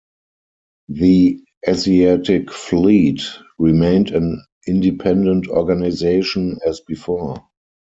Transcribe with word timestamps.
The 0.89 1.43
Asiatic 1.67 2.49
Fleet 2.51 3.21
remained 3.59 4.09
an 4.09 4.43
independent 4.65 5.47
organization 5.47 6.57
as 6.65 6.79
before. 6.79 7.45